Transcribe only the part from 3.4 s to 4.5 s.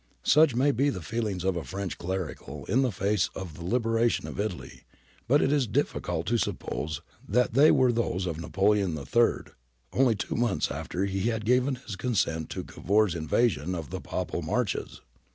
the Liberation of